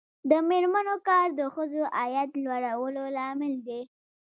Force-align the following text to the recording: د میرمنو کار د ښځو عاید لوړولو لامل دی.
د 0.29 0.31
میرمنو 0.49 0.95
کار 1.09 1.27
د 1.39 1.41
ښځو 1.53 1.81
عاید 1.97 2.29
لوړولو 2.43 3.03
لامل 3.17 3.53
دی. 3.67 3.81